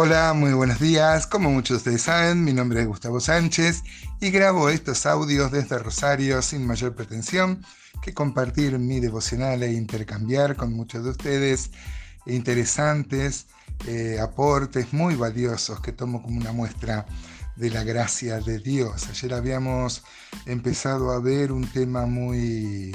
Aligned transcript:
Hola, 0.00 0.32
muy 0.32 0.52
buenos 0.52 0.78
días. 0.78 1.26
Como 1.26 1.50
muchos 1.50 1.70
de 1.70 1.76
ustedes 1.78 2.02
saben, 2.02 2.44
mi 2.44 2.52
nombre 2.52 2.80
es 2.80 2.86
Gustavo 2.86 3.18
Sánchez 3.18 3.82
y 4.20 4.30
grabo 4.30 4.68
estos 4.68 5.06
audios 5.06 5.50
desde 5.50 5.76
Rosario 5.76 6.40
sin 6.40 6.64
mayor 6.64 6.94
pretensión 6.94 7.64
que 8.00 8.14
compartir 8.14 8.78
mi 8.78 9.00
devocional 9.00 9.60
e 9.64 9.72
intercambiar 9.72 10.54
con 10.54 10.72
muchos 10.72 11.02
de 11.02 11.10
ustedes 11.10 11.72
interesantes 12.26 13.48
eh, 13.88 14.20
aportes 14.22 14.92
muy 14.92 15.16
valiosos 15.16 15.80
que 15.80 15.90
tomo 15.90 16.22
como 16.22 16.40
una 16.40 16.52
muestra 16.52 17.04
de 17.56 17.70
la 17.70 17.82
gracia 17.82 18.38
de 18.38 18.60
Dios. 18.60 19.08
Ayer 19.08 19.34
habíamos 19.34 20.04
empezado 20.46 21.10
a 21.10 21.18
ver 21.18 21.50
un 21.50 21.66
tema 21.66 22.06
muy 22.06 22.94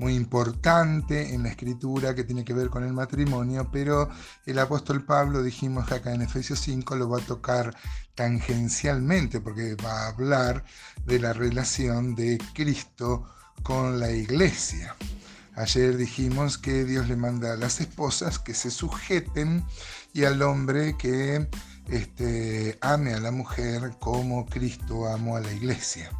muy 0.00 0.14
importante 0.14 1.34
en 1.34 1.42
la 1.42 1.50
escritura 1.50 2.14
que 2.14 2.24
tiene 2.24 2.42
que 2.42 2.54
ver 2.54 2.70
con 2.70 2.84
el 2.84 2.94
matrimonio, 2.94 3.68
pero 3.70 4.08
el 4.46 4.58
apóstol 4.58 5.04
Pablo, 5.04 5.42
dijimos 5.42 5.92
acá 5.92 6.14
en 6.14 6.22
Efesios 6.22 6.58
5, 6.60 6.96
lo 6.96 7.10
va 7.10 7.18
a 7.18 7.26
tocar 7.26 7.76
tangencialmente 8.14 9.40
porque 9.40 9.74
va 9.74 10.06
a 10.06 10.08
hablar 10.08 10.64
de 11.04 11.18
la 11.18 11.34
relación 11.34 12.14
de 12.14 12.38
Cristo 12.54 13.26
con 13.62 14.00
la 14.00 14.10
iglesia. 14.10 14.96
Ayer 15.54 15.98
dijimos 15.98 16.56
que 16.56 16.86
Dios 16.86 17.06
le 17.06 17.16
manda 17.16 17.52
a 17.52 17.56
las 17.58 17.82
esposas 17.82 18.38
que 18.38 18.54
se 18.54 18.70
sujeten 18.70 19.66
y 20.14 20.24
al 20.24 20.40
hombre 20.40 20.96
que 20.96 21.46
este, 21.90 22.78
ame 22.80 23.12
a 23.12 23.20
la 23.20 23.32
mujer 23.32 23.92
como 24.00 24.46
Cristo 24.46 25.06
amó 25.08 25.36
a 25.36 25.40
la 25.40 25.52
iglesia. 25.52 26.10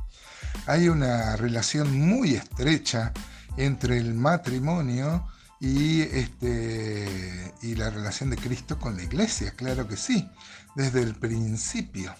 Hay 0.66 0.90
una 0.90 1.34
relación 1.37 1.98
muy 1.98 2.34
estrecha 2.34 3.15
entre 3.60 3.98
el 3.98 4.14
matrimonio 4.14 5.27
y, 5.60 6.01
este, 6.01 7.54
y 7.62 7.74
la 7.74 7.90
relación 7.90 8.30
de 8.30 8.38
Cristo 8.38 8.79
con 8.79 8.96
la 8.96 9.02
iglesia, 9.02 9.52
claro 9.54 9.87
que 9.87 9.96
sí, 9.96 10.29
desde 10.74 11.02
el 11.02 11.15
principio. 11.15 12.15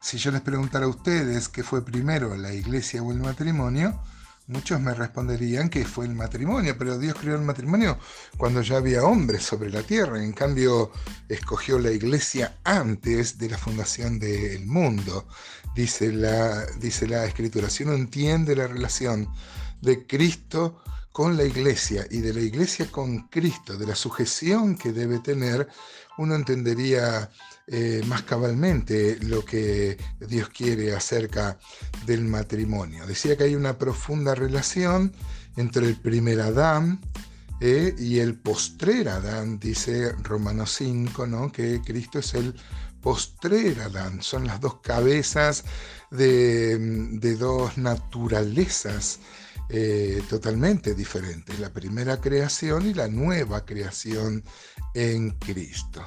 Si 0.00 0.16
yo 0.16 0.30
les 0.30 0.40
preguntara 0.40 0.86
a 0.86 0.88
ustedes 0.88 1.48
qué 1.48 1.62
fue 1.62 1.84
primero, 1.84 2.34
la 2.36 2.52
iglesia 2.52 3.02
o 3.02 3.12
el 3.12 3.20
matrimonio, 3.20 4.00
muchos 4.46 4.80
me 4.80 4.94
responderían 4.94 5.68
que 5.68 5.84
fue 5.84 6.06
el 6.06 6.14
matrimonio, 6.14 6.76
pero 6.78 6.98
Dios 6.98 7.16
creó 7.20 7.36
el 7.36 7.42
matrimonio 7.42 7.98
cuando 8.38 8.62
ya 8.62 8.76
había 8.76 9.04
hombres 9.04 9.42
sobre 9.42 9.70
la 9.70 9.82
tierra. 9.82 10.22
En 10.22 10.32
cambio, 10.32 10.92
escogió 11.28 11.78
la 11.78 11.90
iglesia 11.90 12.58
antes 12.64 13.36
de 13.36 13.50
la 13.50 13.58
fundación 13.58 14.18
del 14.18 14.64
mundo, 14.66 15.26
dice 15.74 16.12
la, 16.12 16.64
dice 16.80 17.06
la 17.06 17.26
escritura. 17.26 17.68
Si 17.68 17.84
uno 17.84 17.92
entiende 17.92 18.56
la 18.56 18.66
relación 18.66 19.28
de 19.84 20.06
Cristo 20.06 20.82
con 21.12 21.36
la 21.36 21.44
iglesia 21.44 22.04
y 22.10 22.18
de 22.18 22.34
la 22.34 22.40
iglesia 22.40 22.90
con 22.90 23.28
Cristo, 23.28 23.76
de 23.76 23.86
la 23.86 23.94
sujeción 23.94 24.76
que 24.76 24.92
debe 24.92 25.20
tener, 25.20 25.68
uno 26.18 26.34
entendería 26.34 27.30
eh, 27.68 28.02
más 28.08 28.22
cabalmente 28.22 29.18
lo 29.20 29.44
que 29.44 29.96
Dios 30.18 30.48
quiere 30.48 30.92
acerca 30.92 31.56
del 32.04 32.24
matrimonio. 32.24 33.06
Decía 33.06 33.36
que 33.36 33.44
hay 33.44 33.54
una 33.54 33.78
profunda 33.78 34.34
relación 34.34 35.14
entre 35.56 35.86
el 35.86 36.00
primer 36.00 36.40
Adán 36.40 37.00
eh, 37.60 37.94
y 37.96 38.18
el 38.18 38.34
postrer 38.34 39.08
Adán, 39.08 39.60
dice 39.60 40.12
Romanos 40.20 40.74
5, 40.78 41.28
¿no? 41.28 41.52
que 41.52 41.80
Cristo 41.80 42.18
es 42.18 42.34
el 42.34 42.56
postrer 43.00 43.80
Adán, 43.82 44.20
son 44.20 44.48
las 44.48 44.60
dos 44.60 44.80
cabezas 44.80 45.64
de, 46.10 46.76
de 46.78 47.36
dos 47.36 47.78
naturalezas 47.78 49.20
eh, 49.68 50.22
totalmente 50.28 50.94
diferentes, 50.94 51.58
la 51.58 51.72
primera 51.72 52.20
creación 52.20 52.86
y 52.86 52.94
la 52.94 53.08
nueva 53.08 53.64
creación 53.64 54.44
en 54.94 55.30
Cristo. 55.32 56.04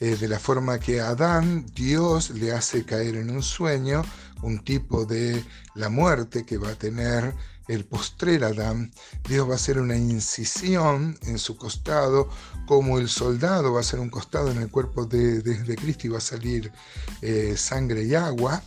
Eh, 0.00 0.16
de 0.16 0.26
la 0.26 0.40
forma 0.40 0.80
que 0.80 1.00
Adán 1.00 1.66
Dios 1.74 2.30
le 2.30 2.52
hace 2.52 2.84
caer 2.84 3.14
en 3.14 3.30
un 3.30 3.42
sueño 3.42 4.02
un 4.42 4.64
tipo 4.64 5.04
de 5.04 5.44
la 5.76 5.88
muerte 5.88 6.44
que 6.44 6.58
va 6.58 6.70
a 6.70 6.74
tener 6.74 7.34
el 7.68 7.84
postrer 7.84 8.44
Adán, 8.44 8.92
Dios 9.26 9.48
va 9.48 9.52
a 9.52 9.56
hacer 9.56 9.78
una 9.78 9.96
incisión 9.96 11.16
en 11.22 11.38
su 11.38 11.56
costado, 11.56 12.28
como 12.66 12.98
el 12.98 13.08
soldado 13.08 13.72
va 13.72 13.78
a 13.78 13.80
hacer 13.80 14.00
un 14.00 14.10
costado 14.10 14.50
en 14.50 14.58
el 14.58 14.70
cuerpo 14.70 15.06
de, 15.06 15.42
Cristo 15.80 16.06
y 16.06 16.10
va 16.10 16.18
a 16.18 16.20
salir 16.20 16.70
eh, 17.22 17.54
sangre 17.56 18.04
y 18.04 18.14
agua. 18.14 18.62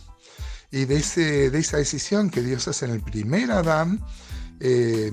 Y 0.70 0.84
de, 0.84 0.96
ese, 0.96 1.50
de 1.50 1.58
esa 1.58 1.78
decisión 1.78 2.30
que 2.30 2.42
Dios 2.42 2.68
hace 2.68 2.84
en 2.84 2.92
el 2.92 3.00
primer 3.00 3.50
Adán, 3.50 4.04
eh, 4.60 5.10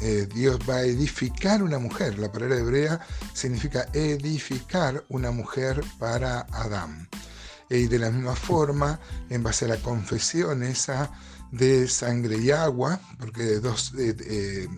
eh, 0.00 0.28
Dios 0.32 0.58
va 0.68 0.76
a 0.76 0.82
edificar 0.82 1.62
una 1.62 1.78
mujer. 1.78 2.18
La 2.18 2.32
palabra 2.32 2.58
hebrea 2.58 3.00
significa 3.32 3.86
edificar 3.92 5.04
una 5.08 5.30
mujer 5.30 5.82
para 5.98 6.40
Adán. 6.52 7.08
Y 7.68 7.86
de 7.86 7.98
la 7.98 8.10
misma 8.10 8.36
forma, 8.36 9.00
en 9.30 9.42
base 9.42 9.64
a 9.64 9.68
la 9.68 9.76
confesión 9.78 10.62
esa 10.62 11.10
de 11.50 11.86
sangre 11.86 12.38
y 12.38 12.50
agua, 12.50 13.00
porque 13.18 13.60
dos, 13.60 13.92
eh, 13.96 14.68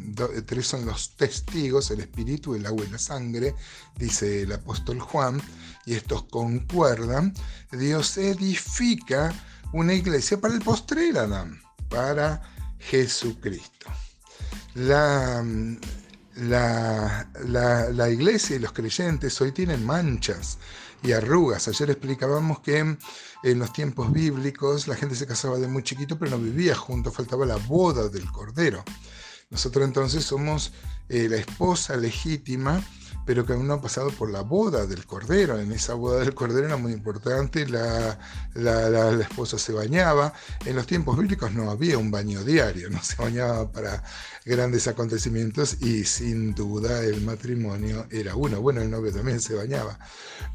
tres 0.44 0.66
son 0.66 0.84
los 0.84 1.16
testigos, 1.16 1.90
el 1.90 2.00
espíritu, 2.00 2.54
el 2.54 2.66
agua 2.66 2.84
y 2.84 2.90
la 2.90 2.98
sangre, 2.98 3.54
dice 3.96 4.42
el 4.42 4.52
apóstol 4.52 5.00
Juan, 5.00 5.40
y 5.86 5.94
estos 5.94 6.24
concuerdan, 6.24 7.32
Dios 7.72 8.18
edifica 8.18 9.32
una 9.72 9.94
iglesia 9.94 10.40
para 10.40 10.54
el 10.54 10.60
postrer 10.60 11.18
Adán, 11.18 11.60
para 11.88 12.42
Jesucristo 12.78 13.86
la, 14.76 15.42
la, 17.44 18.10
iglesia 18.10 18.56
y 18.56 18.58
los 18.58 18.72
creyentes 18.72 19.40
hoy 19.40 19.52
tienen 19.52 19.84
manchas 19.84 20.58
y 21.02 21.12
arrugas. 21.12 21.68
Ayer 21.68 21.90
explicábamos 21.90 22.60
que 22.60 22.78
en 22.78 23.58
los 23.58 23.72
tiempos 23.72 24.12
bíblicos 24.12 24.86
la 24.86 24.96
gente 24.96 25.14
se 25.14 25.26
casaba 25.26 25.58
de 25.58 25.68
muy 25.68 25.82
chiquito 25.82 26.18
pero 26.18 26.32
no 26.32 26.38
vivía 26.38 26.74
juntos, 26.74 27.14
faltaba 27.14 27.46
la 27.46 27.56
boda 27.56 28.08
del 28.08 28.30
cordero. 28.30 28.84
Nosotros 29.48 29.84
entonces 29.84 30.24
somos 30.24 30.72
eh, 31.08 31.28
la 31.28 31.36
esposa 31.36 31.96
legítima 31.96 32.82
pero 33.26 33.44
que 33.44 33.52
aún 33.52 33.66
no 33.66 33.74
ha 33.74 33.82
pasado 33.82 34.10
por 34.10 34.30
la 34.30 34.42
boda 34.42 34.86
del 34.86 35.04
cordero. 35.04 35.58
En 35.58 35.72
esa 35.72 35.94
boda 35.94 36.20
del 36.20 36.32
cordero 36.32 36.66
era 36.66 36.76
muy 36.76 36.92
importante, 36.92 37.68
la, 37.68 38.16
la, 38.54 39.10
esposa 39.20 39.58
se 39.58 39.72
bañaba. 39.72 40.32
En 40.64 40.76
los 40.76 40.86
tiempos 40.86 41.18
bíblicos 41.18 41.52
no 41.52 41.68
había 41.68 41.98
un 41.98 42.12
baño 42.12 42.44
diario, 42.44 42.88
no 42.88 43.02
se 43.02 43.16
bañaba 43.16 43.70
para 43.70 44.02
grandes 44.44 44.86
acontecimientos 44.86 45.82
y 45.82 46.04
sin 46.04 46.54
duda 46.54 47.02
el 47.02 47.20
matrimonio 47.22 48.06
era 48.10 48.36
uno. 48.36 48.60
Bueno, 48.60 48.80
el 48.80 48.90
novio 48.90 49.12
también 49.12 49.40
se 49.40 49.54
bañaba. 49.54 49.98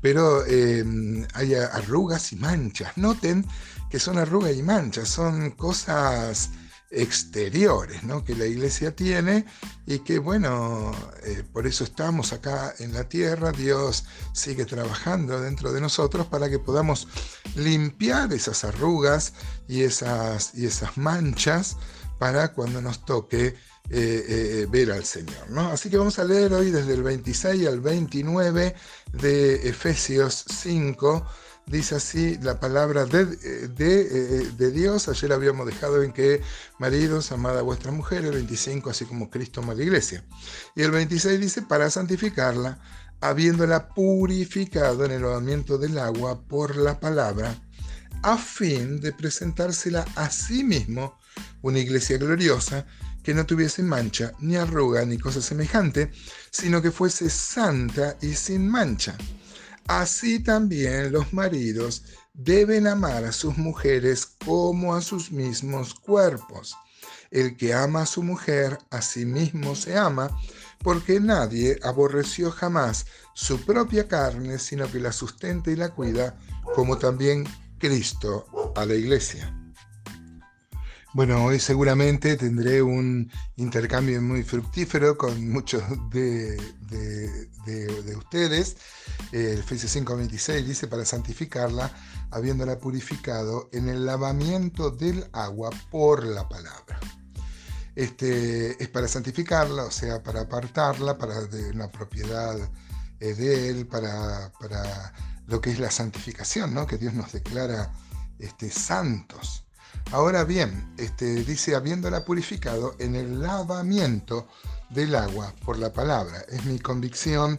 Pero 0.01 0.45
eh, 0.47 0.85
hay 1.33 1.55
arrugas 1.55 2.31
y 2.31 2.37
manchas. 2.37 2.95
Noten 2.95 3.45
que 3.89 3.99
son 3.99 4.17
arrugas 4.17 4.55
y 4.55 4.63
manchas, 4.63 5.09
son 5.09 5.51
cosas 5.51 6.51
exteriores 6.91 8.03
¿no? 8.03 8.23
que 8.23 8.35
la 8.35 8.45
iglesia 8.45 8.95
tiene 8.95 9.45
y 9.87 9.99
que 9.99 10.19
bueno, 10.19 10.91
eh, 11.23 11.43
por 11.51 11.65
eso 11.65 11.83
estamos 11.83 12.33
acá 12.33 12.73
en 12.79 12.93
la 12.93 13.07
tierra, 13.07 13.51
Dios 13.51 14.05
sigue 14.33 14.65
trabajando 14.65 15.39
dentro 15.39 15.71
de 15.71 15.81
nosotros 15.81 16.27
para 16.27 16.49
que 16.49 16.59
podamos 16.59 17.07
limpiar 17.55 18.33
esas 18.33 18.63
arrugas 18.65 19.33
y 19.67 19.83
esas, 19.83 20.53
y 20.55 20.65
esas 20.65 20.97
manchas 20.97 21.77
para 22.19 22.53
cuando 22.53 22.81
nos 22.81 23.05
toque 23.05 23.47
eh, 23.47 23.55
eh, 23.89 24.67
ver 24.69 24.91
al 24.91 25.05
Señor. 25.05 25.49
¿no? 25.49 25.69
Así 25.71 25.89
que 25.89 25.97
vamos 25.97 26.19
a 26.19 26.23
leer 26.23 26.53
hoy 26.53 26.71
desde 26.71 26.93
el 26.93 27.03
26 27.03 27.67
al 27.67 27.79
29 27.79 28.75
de 29.13 29.67
Efesios 29.67 30.45
5 30.61 31.25
dice 31.71 31.95
así 31.95 32.37
la 32.41 32.59
palabra 32.59 33.05
de, 33.05 33.25
de, 33.25 34.51
de, 34.51 34.71
Dios. 34.71 35.07
Ayer 35.07 35.31
habíamos 35.31 35.65
dejado 35.65 36.03
en 36.03 36.11
que 36.11 36.41
maridos, 36.77 37.31
amad 37.31 37.57
a 37.57 37.61
vuestra 37.61 37.91
mujer, 37.91 38.25
el 38.25 38.33
25, 38.33 38.89
así 38.89 39.05
como 39.05 39.29
Cristo 39.29 39.61
ama 39.61 39.73
la 39.73 39.83
iglesia. 39.83 40.23
Y 40.75 40.83
el 40.83 40.91
26 40.91 41.39
dice, 41.39 41.61
para 41.61 41.89
santificarla, 41.89 42.79
habiéndola 43.21 43.89
purificado 43.89 45.05
en 45.05 45.11
el 45.11 45.21
lavamiento 45.21 45.77
del 45.77 45.97
agua 45.97 46.41
por 46.41 46.75
la 46.75 46.99
palabra, 46.99 47.55
a 48.21 48.37
fin 48.37 48.99
de 48.99 49.13
presentársela 49.13 50.05
a 50.15 50.29
sí 50.29 50.63
mismo 50.63 51.17
una 51.61 51.79
iglesia 51.79 52.17
gloriosa, 52.17 52.85
que 53.23 53.33
no 53.33 53.45
tuviese 53.45 53.83
mancha, 53.83 54.33
ni 54.39 54.57
arruga, 54.57 55.05
ni 55.05 55.17
cosa 55.17 55.41
semejante, 55.41 56.11
sino 56.49 56.81
que 56.81 56.91
fuese 56.91 57.29
santa 57.29 58.17
y 58.21 58.33
sin 58.33 58.67
mancha. 58.67 59.15
Así 59.87 60.39
también 60.39 61.11
los 61.11 61.33
maridos 61.33 62.03
deben 62.33 62.87
amar 62.87 63.25
a 63.25 63.31
sus 63.31 63.57
mujeres 63.57 64.25
como 64.45 64.95
a 64.95 65.01
sus 65.01 65.31
mismos 65.31 65.93
cuerpos. 65.95 66.75
El 67.29 67.55
que 67.55 67.73
ama 67.73 68.01
a 68.01 68.05
su 68.05 68.23
mujer, 68.23 68.77
a 68.89 69.01
sí 69.01 69.25
mismo 69.25 69.75
se 69.75 69.97
ama, 69.97 70.29
porque 70.79 71.19
nadie 71.19 71.79
aborreció 71.83 72.51
jamás 72.51 73.05
su 73.33 73.63
propia 73.65 74.07
carne, 74.07 74.59
sino 74.59 74.91
que 74.91 74.99
la 74.99 75.11
sustenta 75.11 75.71
y 75.71 75.75
la 75.75 75.89
cuida, 75.89 76.37
como 76.75 76.97
también 76.97 77.45
Cristo 77.79 78.73
a 78.75 78.85
la 78.85 78.95
iglesia 78.95 79.60
Bueno, 81.13 81.43
hoy 81.43 81.59
seguramente 81.59 82.37
tendré 82.37 82.81
un 82.81 83.29
intercambio 83.57 84.21
muy 84.21 84.43
fructífero 84.43 85.17
con 85.17 85.49
muchos 85.51 85.83
de, 86.09 86.57
ustedes. 88.17 88.77
El 89.33 89.59
Efesios 89.59 89.93
5:26 89.93 90.63
dice, 90.63 90.87
para 90.87 91.03
santificarla, 91.03 91.91
habiéndola 92.31 92.79
purificado 92.79 93.69
en 93.73 93.89
el 93.89 94.05
lavamiento 94.05 94.89
del 94.89 95.27
agua 95.33 95.69
por 95.89 96.25
la 96.25 96.47
palabra. 96.47 96.97
Este, 97.93 98.81
es 98.81 98.87
para 98.87 99.09
santificarla, 99.09 99.83
o 99.83 99.91
sea, 99.91 100.23
para 100.23 100.41
apartarla, 100.41 101.17
para 101.17 101.41
de 101.41 101.71
una 101.71 101.91
propiedad 101.91 102.57
eh, 103.19 103.33
de 103.33 103.69
Él, 103.69 103.85
para, 103.85 104.53
para, 104.61 105.13
lo 105.47 105.59
que 105.59 105.71
es 105.71 105.79
la 105.79 105.91
santificación, 105.91 106.73
¿no? 106.73 106.87
que 106.87 106.97
Dios 106.97 107.13
nos 107.13 107.33
declara 107.33 107.91
este, 108.39 108.69
santos. 108.69 109.65
Ahora 110.11 110.43
bien, 110.43 110.93
este, 110.97 111.45
dice, 111.45 111.73
habiéndola 111.73 112.25
purificado 112.25 112.95
en 112.99 113.15
el 113.15 113.41
lavamiento 113.41 114.49
del 114.89 115.15
agua 115.15 115.53
por 115.63 115.79
la 115.79 115.93
palabra. 115.93 116.41
Es 116.49 116.65
mi 116.65 116.79
convicción 116.79 117.57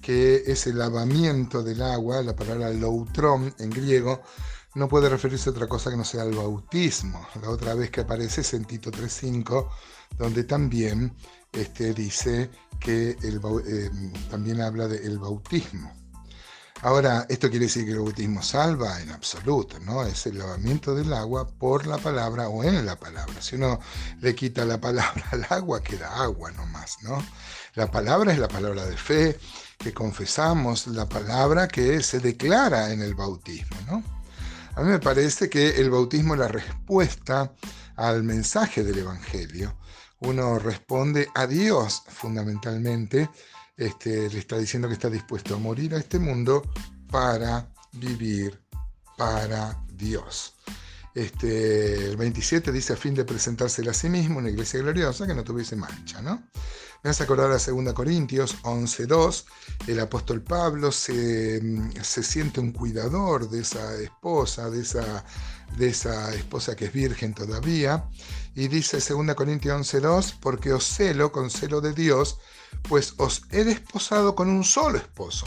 que 0.00 0.42
ese 0.46 0.74
lavamiento 0.74 1.62
del 1.62 1.80
agua, 1.80 2.20
la 2.22 2.34
palabra 2.34 2.70
loutron 2.70 3.54
en 3.60 3.70
griego, 3.70 4.20
no 4.74 4.88
puede 4.88 5.08
referirse 5.08 5.48
a 5.48 5.52
otra 5.52 5.68
cosa 5.68 5.90
que 5.90 5.96
no 5.96 6.04
sea 6.04 6.22
al 6.22 6.34
bautismo. 6.34 7.24
La 7.40 7.50
otra 7.50 7.74
vez 7.74 7.90
que 7.92 8.00
aparece 8.00 8.40
es 8.40 8.52
en 8.54 8.64
Tito 8.64 8.90
3.5, 8.90 9.68
donde 10.18 10.42
también 10.42 11.14
este, 11.52 11.94
dice 11.94 12.50
que 12.80 13.10
eh, 13.22 13.90
también 14.28 14.60
habla 14.60 14.88
del 14.88 15.20
bautismo. 15.20 16.01
Ahora, 16.84 17.26
¿esto 17.28 17.48
quiere 17.48 17.66
decir 17.66 17.84
que 17.84 17.92
el 17.92 18.00
bautismo 18.00 18.42
salva? 18.42 19.00
En 19.00 19.10
absoluto, 19.10 19.78
¿no? 19.78 20.04
Es 20.04 20.26
el 20.26 20.36
lavamiento 20.36 20.96
del 20.96 21.12
agua 21.12 21.46
por 21.46 21.86
la 21.86 21.96
palabra 21.96 22.48
o 22.48 22.64
en 22.64 22.84
la 22.84 22.98
palabra. 22.98 23.40
Si 23.40 23.54
uno 23.54 23.78
le 24.20 24.34
quita 24.34 24.64
la 24.64 24.80
palabra 24.80 25.24
al 25.30 25.46
agua, 25.48 25.80
queda 25.80 26.10
agua 26.20 26.50
nomás, 26.50 26.96
¿no? 27.02 27.24
La 27.74 27.88
palabra 27.88 28.32
es 28.32 28.40
la 28.40 28.48
palabra 28.48 28.84
de 28.84 28.96
fe 28.96 29.38
que 29.78 29.94
confesamos, 29.94 30.88
la 30.88 31.08
palabra 31.08 31.68
que 31.68 32.02
se 32.02 32.18
declara 32.18 32.92
en 32.92 33.00
el 33.00 33.14
bautismo, 33.14 33.76
¿no? 33.86 34.02
A 34.74 34.82
mí 34.82 34.88
me 34.90 34.98
parece 34.98 35.48
que 35.48 35.80
el 35.80 35.88
bautismo 35.88 36.34
es 36.34 36.40
la 36.40 36.48
respuesta 36.48 37.52
al 37.94 38.24
mensaje 38.24 38.82
del 38.82 38.98
Evangelio. 38.98 39.78
Uno 40.18 40.58
responde 40.58 41.28
a 41.32 41.46
Dios 41.46 42.02
fundamentalmente 42.08 43.30
este, 43.76 44.28
le 44.28 44.38
está 44.38 44.58
diciendo 44.58 44.88
que 44.88 44.94
está 44.94 45.10
dispuesto 45.10 45.54
a 45.54 45.58
morir 45.58 45.94
a 45.94 45.98
este 45.98 46.18
mundo 46.18 46.62
para 47.10 47.68
vivir 47.92 48.60
para 49.16 49.82
Dios. 49.92 50.54
Este, 51.14 52.06
el 52.06 52.16
27 52.16 52.72
dice 52.72 52.94
a 52.94 52.96
fin 52.96 53.14
de 53.14 53.24
presentársela 53.24 53.90
a 53.90 53.94
sí 53.94 54.08
mismo, 54.08 54.38
una 54.38 54.48
iglesia 54.48 54.80
gloriosa 54.80 55.26
que 55.26 55.34
no 55.34 55.44
tuviese 55.44 55.76
mancha, 55.76 56.22
¿no? 56.22 56.42
Me 57.04 57.10
hace 57.10 57.24
acordar 57.24 57.50
a 57.50 57.58
2 57.58 57.92
Corintios 57.92 58.62
11.2, 58.62 59.44
el 59.88 60.00
apóstol 60.00 60.40
Pablo 60.40 60.92
se, 60.92 61.60
se, 62.02 62.22
siente 62.22 62.60
un 62.60 62.70
cuidador 62.70 63.50
de 63.50 63.60
esa 63.60 63.94
esposa, 64.00 64.70
de 64.70 64.82
esa, 64.82 65.24
de 65.76 65.88
esa 65.88 66.32
esposa 66.32 66.76
que 66.76 66.86
es 66.86 66.92
virgen 66.92 67.34
todavía, 67.34 68.08
y 68.54 68.68
dice 68.68 68.98
2 68.98 69.34
Corintios 69.34 69.94
11.2, 69.94 70.36
porque 70.40 70.72
os 70.72 70.84
celo 70.84 71.32
con 71.32 71.50
celo 71.50 71.80
de 71.80 71.92
Dios, 71.92 72.38
pues 72.82 73.14
os 73.18 73.42
he 73.50 73.64
desposado 73.64 74.34
con 74.34 74.48
un 74.48 74.64
solo 74.64 74.98
esposo, 74.98 75.46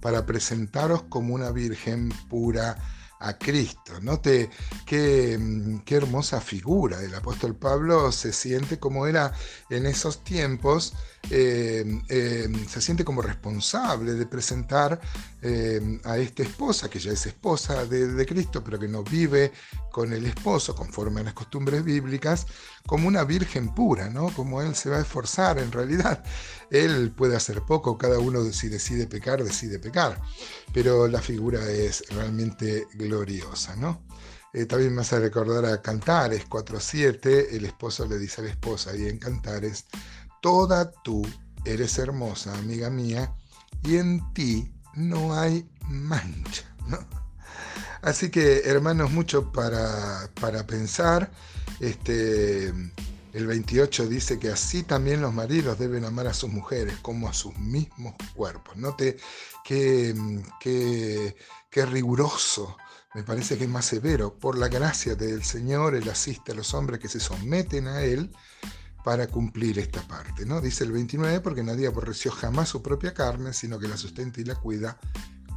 para 0.00 0.26
presentaros 0.26 1.02
como 1.04 1.34
una 1.34 1.50
virgen 1.50 2.10
pura 2.28 2.76
a 3.20 3.38
Cristo. 3.38 4.00
Note 4.00 4.50
qué, 4.84 5.38
mm, 5.38 5.78
qué, 5.80 5.96
hermosa 5.96 6.40
figura. 6.40 7.02
El 7.02 7.14
apóstol 7.14 7.56
Pablo 7.56 8.12
se 8.12 8.32
siente 8.32 8.78
como 8.78 9.06
era 9.06 9.32
en 9.70 9.86
esos 9.86 10.22
tiempos, 10.24 10.94
eh, 11.30 11.84
eh, 12.08 12.48
se 12.68 12.80
siente 12.80 13.04
como 13.04 13.20
responsable 13.20 14.14
de 14.14 14.26
presentar 14.26 15.00
eh, 15.42 16.00
a 16.04 16.18
esta 16.18 16.42
esposa, 16.44 16.88
que 16.88 17.00
ya 17.00 17.10
es 17.10 17.26
esposa 17.26 17.84
de, 17.84 18.26
Cristo, 18.26 18.62
pero 18.62 18.78
que 18.78 18.88
no 18.88 19.02
vive 19.02 19.52
con 19.90 20.12
el 20.12 20.26
esposo 20.26 20.74
conforme 20.74 21.20
a 21.20 21.24
las 21.24 21.34
costumbres 21.34 21.82
bíblicas, 21.82 22.46
como 22.86 23.08
una 23.08 23.24
virgen 23.24 23.74
pura, 23.74 24.08
¿no? 24.08 24.30
Como 24.30 24.62
él 24.62 24.74
se 24.76 24.90
va 24.90 24.98
a 24.98 25.00
esforzar 25.00 25.58
en 25.58 25.72
realidad. 25.72 26.22
Él 26.70 27.12
puede 27.12 27.36
hacer 27.36 27.62
poco, 27.62 27.96
cada 27.96 28.18
uno 28.18 28.42
si 28.52 28.68
decide 28.68 29.06
pecar, 29.06 29.42
decide 29.44 29.78
pecar, 29.78 30.20
pero 30.74 31.06
la 31.06 31.22
figura 31.22 31.64
es 31.70 32.02
realmente 32.10 32.88
gloriosa, 33.06 33.76
¿no? 33.76 34.04
Eh, 34.52 34.66
también 34.66 34.94
me 34.94 35.02
hace 35.02 35.18
recordar 35.18 35.66
a 35.66 35.82
Cantares 35.82 36.48
4.7, 36.48 37.48
el 37.52 37.64
esposo 37.66 38.06
le 38.06 38.18
dice 38.18 38.40
a 38.40 38.44
la 38.44 38.50
esposa, 38.50 38.96
y 38.96 39.06
en 39.06 39.18
Cantares, 39.18 39.86
toda 40.40 40.90
tú 40.90 41.26
eres 41.64 41.98
hermosa, 41.98 42.56
amiga 42.56 42.88
mía, 42.88 43.34
y 43.82 43.96
en 43.96 44.32
ti 44.32 44.72
no 44.94 45.38
hay 45.38 45.68
mancha. 45.88 46.74
¿no? 46.86 46.98
Así 48.02 48.30
que, 48.30 48.62
hermanos, 48.64 49.10
mucho 49.10 49.52
para, 49.52 50.30
para 50.40 50.66
pensar. 50.66 51.30
Este, 51.80 52.72
el 53.36 53.46
28 53.46 54.08
dice 54.08 54.38
que 54.38 54.48
así 54.48 54.82
también 54.82 55.20
los 55.20 55.34
maridos 55.34 55.78
deben 55.78 56.06
amar 56.06 56.26
a 56.26 56.32
sus 56.32 56.48
mujeres 56.48 56.96
como 57.02 57.28
a 57.28 57.34
sus 57.34 57.54
mismos 57.58 58.14
cuerpos. 58.34 58.78
Note 58.78 59.18
qué, 59.62 60.14
qué, 60.58 61.36
qué 61.68 61.84
riguroso, 61.84 62.78
me 63.14 63.24
parece 63.24 63.58
que 63.58 63.64
es 63.64 63.70
más 63.70 63.84
severo. 63.84 64.38
Por 64.38 64.56
la 64.56 64.68
gracia 64.68 65.16
del 65.16 65.44
Señor, 65.44 65.94
Él 65.94 66.08
asiste 66.08 66.52
a 66.52 66.54
los 66.54 66.72
hombres 66.72 66.98
que 66.98 67.08
se 67.08 67.20
someten 67.20 67.88
a 67.88 68.00
Él 68.00 68.34
para 69.04 69.26
cumplir 69.26 69.78
esta 69.80 70.00
parte. 70.08 70.46
¿no? 70.46 70.62
Dice 70.62 70.84
el 70.84 70.92
29, 70.92 71.40
porque 71.40 71.62
nadie 71.62 71.88
aborreció 71.88 72.32
jamás 72.32 72.70
su 72.70 72.82
propia 72.82 73.12
carne, 73.12 73.52
sino 73.52 73.78
que 73.78 73.86
la 73.86 73.98
sustenta 73.98 74.40
y 74.40 74.44
la 74.44 74.54
cuida, 74.54 74.98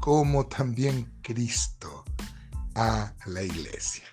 como 0.01 0.47
también 0.47 1.13
Cristo 1.21 2.03
a 2.75 3.13
la 3.25 3.41
iglesia. 3.41 4.03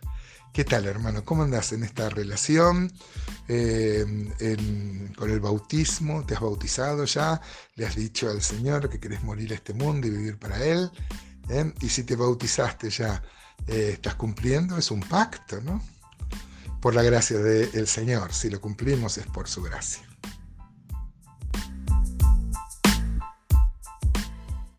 ¿Qué 0.57 0.65
tal, 0.65 0.87
hermano? 0.87 1.23
¿Cómo 1.23 1.43
andas 1.43 1.75
en 1.75 1.85
esta 1.85 2.09
relación? 2.09 2.91
Eh, 3.47 4.07
con 5.15 5.31
el 5.31 5.39
bautismo, 5.39 6.25
¿te 6.25 6.33
has 6.33 6.41
bautizado 6.41 7.05
ya? 7.05 7.43
¿Le 7.75 7.85
has 7.85 7.95
dicho 7.95 8.31
al 8.31 8.41
Señor 8.41 8.89
que 8.89 8.99
querés 8.99 9.23
morir 9.23 9.53
a 9.53 9.57
este 9.57 9.75
mundo 9.75 10.07
y 10.07 10.11
vivir 10.13 10.39
para 10.39 10.65
Él? 10.65 10.91
¿Eh? 11.51 11.75
Y 11.83 11.91
si 11.91 12.05
te 12.05 12.17
bautizaste 12.17 12.89
ya, 12.89 13.23
eh, 13.67 13.91
¿estás 13.93 14.15
cumpliendo? 14.15 14.79
Es 14.79 14.91
un 14.91 15.01
pacto, 15.01 15.61
¿no? 15.61 15.83
por 16.81 16.95
la 16.95 17.03
gracia 17.03 17.37
del 17.39 17.87
Señor. 17.87 18.33
Si 18.33 18.49
lo 18.49 18.59
cumplimos 18.59 19.19
es 19.19 19.27
por 19.27 19.49
su 19.49 19.63
gracia. 19.63 20.09